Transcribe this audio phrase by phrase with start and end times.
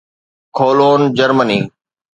[0.57, 1.59] Cologne, Germany